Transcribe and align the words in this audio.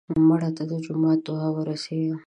مړه 0.27 0.49
ته 0.57 0.63
د 0.71 0.73
جومات 0.85 1.19
دعا 1.27 1.47
ورسېږي 1.53 2.13